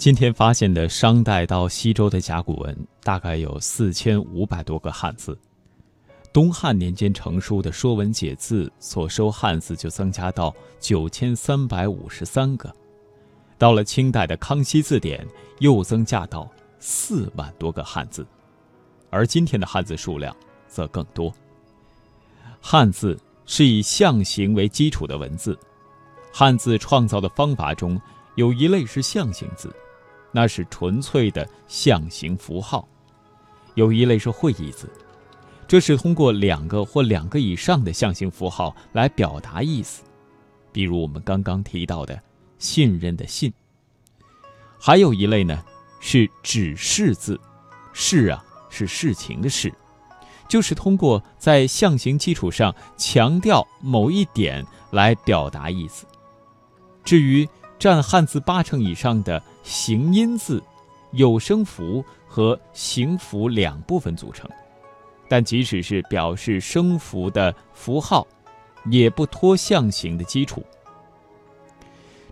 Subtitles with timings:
[0.00, 5.38] 今天发现的商代到西周的甲骨文大概有四千五百多个汉字。
[6.32, 12.74] 东汉年间成书的《说文解字》所收汉字就增加到九千三百五十三个，
[13.58, 15.22] 到了清代的《康熙字典》
[15.58, 18.26] 又增加到四万多个汉字，
[19.10, 20.34] 而今天的汉字数量
[20.66, 21.30] 则更多。
[22.58, 25.58] 汉字是以象形为基础的文字，
[26.32, 28.00] 汉字创造的方法中
[28.36, 29.70] 有一类是象形字。
[30.32, 32.86] 那是纯粹的象形符号，
[33.74, 34.88] 有一类是会意字，
[35.66, 40.04] 这是通过两个或两个以上的象形符号来表达意思，
[40.70, 42.20] 比如我们刚刚提到的
[42.58, 43.52] “信任”的“信”。
[44.78, 45.62] 还有一类呢
[45.98, 47.38] 是指示字
[47.92, 49.72] ，“示”啊是事情的“事”，
[50.48, 56.06] 就是通过在象形基础上强调某一点来表达意思。
[57.02, 57.48] 至于
[57.80, 59.42] 占汉字八成以上的。
[59.62, 60.62] 形音字，
[61.12, 64.48] 有声符和形符两部分组成，
[65.28, 68.26] 但即使是表示声符的符号，
[68.86, 70.64] 也不脱象形的基础。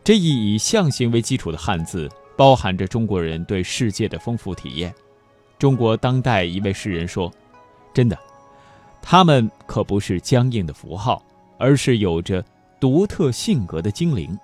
[0.03, 4.95] 这一以象形为基础的汉字，包含着中国人对世界的丰富体验。
[5.59, 7.31] 中国当代一位诗人说
[7.93, 8.17] ：“真的，
[9.03, 11.23] 他们可不是僵硬的符号，
[11.59, 12.43] 而是有着
[12.81, 14.39] 独特性格的精灵。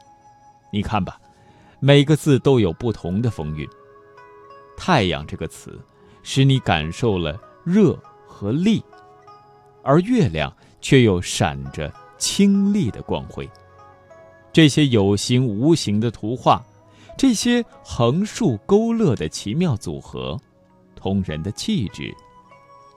[0.71, 1.19] 你看吧。”
[1.87, 3.69] 每个字都有不同的风韵。
[4.75, 5.79] 太阳这个词，
[6.23, 7.95] 使你感受了热
[8.27, 8.83] 和力，
[9.83, 13.47] 而月亮却又闪着清丽的光辉。
[14.51, 16.65] 这些有形无形的图画，
[17.19, 20.41] 这些横竖勾勒的奇妙组合，
[20.97, 22.11] 同人的气质，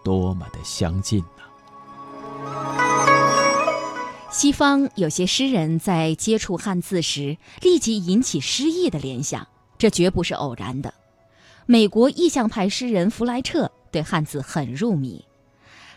[0.01, 1.43] 多么的相近呢？
[4.29, 10.93] 西方有些诗人在接触汉字时，立即引起诗意的联想，这绝不是偶然的。
[11.65, 15.25] 美国意象派诗人弗莱彻对汉字很入迷，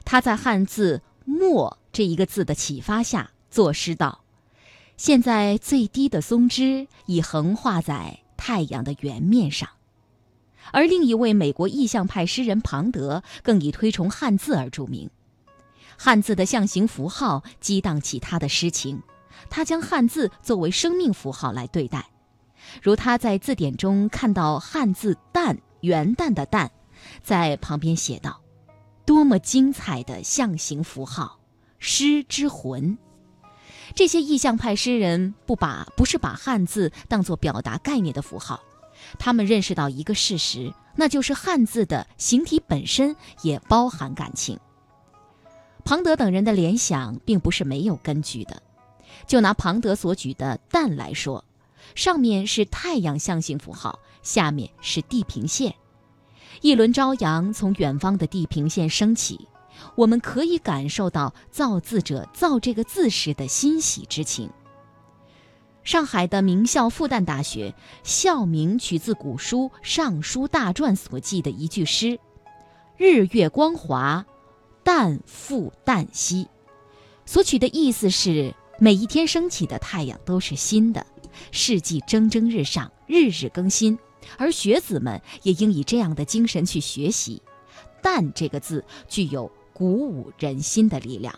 [0.05, 4.23] 他在汉字“墨”这一个字的启发下作诗道
[4.97, 9.69] ：“现在最低的松枝已横画在太阳的圆面上。”
[10.73, 15.11] 而另一位美国意象派诗人庞德更以推崇汉字而著名。
[15.97, 19.03] 汉字的象形符号激荡起他的诗情，
[19.49, 22.11] 他将汉字作为生命符号来对待，
[22.83, 26.69] 如他在字典中看到汉字“旦”元旦的“旦”，
[27.23, 28.41] 在旁边写道
[29.07, 31.41] ：“多么精彩的象形符号，
[31.79, 32.99] 诗之魂。”
[33.95, 38.61] 这些意象派诗人不把不是把汉字当作表达概念的符号，
[39.19, 44.59] 他们认识到一个事实，那就是汉字的形体本身也包含感情。
[45.85, 48.63] 庞德等人的联想并不是没有根据的。
[49.27, 51.45] 就拿庞德所举的“蛋”来说，
[51.95, 55.75] 上面是太阳象形符号，下面是地平线。
[56.63, 59.49] 一轮朝阳从远方的地平线升起，
[59.95, 64.51] 我们可以感受到造字者造这个字时的欣喜之情。
[65.83, 72.19] 上海的名校复旦大学校名取自古书《尚书大传》所记的一句诗
[72.97, 74.25] ：“日月光华。”
[74.91, 76.49] 旦复旦兮，
[77.25, 81.07] 所取的意思是每一天升起的太阳都是新的，
[81.53, 83.97] 世纪蒸蒸日上，日日更新，
[84.37, 87.41] 而学子们也应以这样的精神去学习。
[88.03, 91.33] 旦这个字具有鼓舞人心的力量。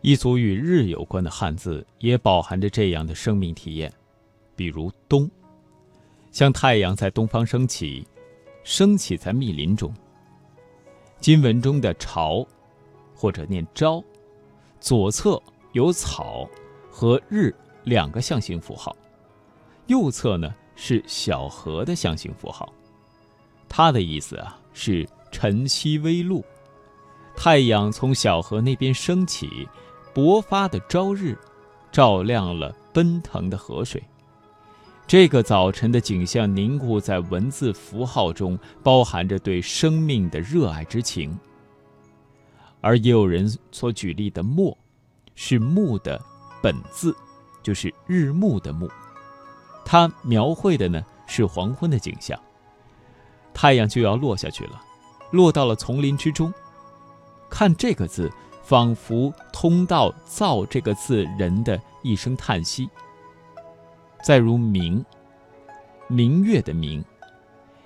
[0.00, 3.92] 一组与日有关的汉字也饱含着这样的生命体验，
[4.56, 5.30] 比如东，
[6.32, 8.08] 像太阳在东方升起，
[8.62, 9.94] 升起在密林中。
[11.20, 12.46] 金文中的朝。
[13.14, 14.02] 或者念朝，
[14.80, 15.40] 左侧
[15.72, 16.48] 有草
[16.90, 17.54] 和日
[17.84, 18.94] 两个象形符号，
[19.86, 22.72] 右侧呢是小河的象形符号。
[23.68, 26.44] 它的意思啊是晨曦微露，
[27.36, 29.68] 太阳从小河那边升起，
[30.14, 31.36] 勃发的朝日，
[31.90, 34.02] 照亮了奔腾的河水。
[35.06, 41.36] 这个早晨的景象凝固在文字符号中，包含着对生命的热爱之情。
[42.84, 44.76] 而也有人所举例的“墨”，
[45.34, 46.22] 是木的
[46.62, 47.16] 本字，
[47.62, 48.86] 就是日暮的暮。
[49.86, 52.38] 它描绘的呢是黄昏的景象，
[53.54, 54.82] 太阳就要落下去了，
[55.30, 56.52] 落到了丛林之中。
[57.48, 58.30] 看这个字，
[58.62, 62.86] 仿佛通到造这个字人的一声叹息。
[64.22, 65.02] 再如“明”，
[66.06, 67.02] 明月的“明”，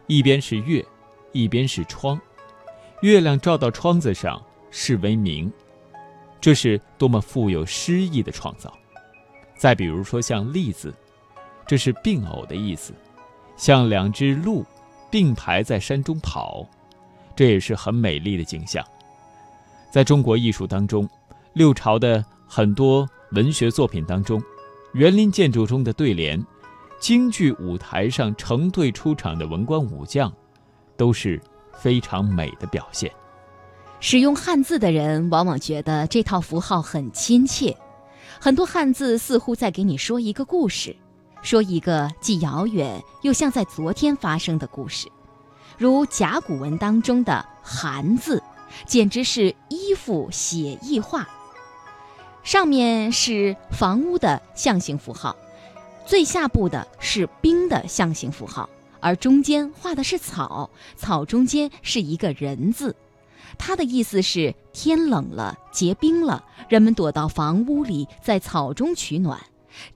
[0.09, 0.85] 一边是月，
[1.31, 2.21] 一边是窗，
[3.03, 4.43] 月亮照到窗子上。
[4.71, 5.51] 视为名，
[6.41, 8.73] 这是多么富有诗意的创造。
[9.57, 10.95] 再比如说像“栗”字，
[11.67, 12.93] 这是并偶的意思，
[13.57, 14.65] 像两只鹿
[15.11, 16.65] 并排在山中跑，
[17.35, 18.85] 这也是很美丽的景象。
[19.91, 21.09] 在中国艺术当中，
[21.55, 24.41] 六朝的很多文学作品当中，
[24.93, 26.45] 园林建筑中的对联，
[27.01, 30.33] 京剧舞台上成对出场的文官武将，
[30.97, 31.41] 都是
[31.73, 33.11] 非常美的表现。
[34.01, 37.77] 使用汉字的人往往觉得这套符号很亲切，
[38.41, 40.97] 很多汉字似乎在给你说一个故事，
[41.43, 45.09] 说一个既遥远又像在昨天发生的故事。
[45.77, 48.41] 如甲骨文当中的“寒”字，
[48.87, 51.29] 简直是衣服写意画。
[52.45, 55.37] 上面是房屋的象形符号，
[56.07, 58.71] 最下部的是冰的象形符号，
[59.01, 62.95] 而中间画的是草，草中间是一个人字。
[63.57, 69.41] 它的意思是天冷了，结冰了，人们躲到房屋里，在草中取暖。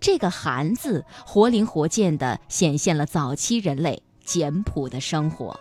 [0.00, 5.58] 这个“寒”字活灵活现地显现了早期人类简朴的生活。